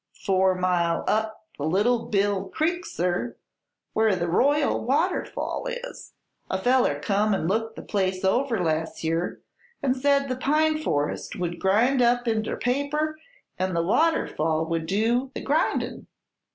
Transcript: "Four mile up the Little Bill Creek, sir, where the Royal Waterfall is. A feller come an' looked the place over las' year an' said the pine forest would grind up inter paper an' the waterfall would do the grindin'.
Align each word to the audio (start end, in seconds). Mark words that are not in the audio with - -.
"Four 0.25 0.55
mile 0.55 1.03
up 1.07 1.45
the 1.59 1.63
Little 1.63 2.07
Bill 2.07 2.45
Creek, 2.49 2.87
sir, 2.87 3.37
where 3.93 4.15
the 4.15 4.27
Royal 4.27 4.83
Waterfall 4.83 5.67
is. 5.67 6.13
A 6.49 6.57
feller 6.57 6.99
come 6.99 7.35
an' 7.35 7.45
looked 7.47 7.75
the 7.75 7.83
place 7.83 8.25
over 8.25 8.59
las' 8.59 9.03
year 9.03 9.43
an' 9.83 9.93
said 9.93 10.27
the 10.27 10.35
pine 10.35 10.79
forest 10.79 11.35
would 11.35 11.59
grind 11.59 12.01
up 12.01 12.27
inter 12.27 12.57
paper 12.57 13.15
an' 13.59 13.75
the 13.75 13.83
waterfall 13.83 14.65
would 14.65 14.87
do 14.87 15.29
the 15.35 15.41
grindin'. 15.43 16.07